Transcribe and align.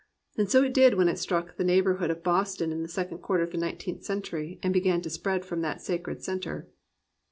And 0.35 0.49
so 0.49 0.63
it 0.63 0.73
did 0.73 0.95
when 0.95 1.07
it 1.07 1.19
struck 1.19 1.57
the 1.57 1.63
neighbourhood 1.63 2.09
of 2.09 2.23
Boston 2.23 2.71
in 2.71 2.81
the 2.81 2.87
second 2.87 3.19
quarter 3.19 3.43
of 3.43 3.51
the 3.51 3.57
19th 3.59 4.03
Century, 4.03 4.59
and 4.63 4.73
began 4.73 4.99
to 5.03 5.11
spread 5.11 5.45
from 5.45 5.61
that 5.61 5.79
sacred 5.83 6.23
centre. 6.23 6.67